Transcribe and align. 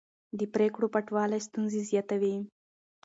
د 0.39 0.41
پرېکړو 0.53 0.91
پټوالی 0.93 1.39
ستونزې 1.47 1.81
زیاتوي 1.89 2.35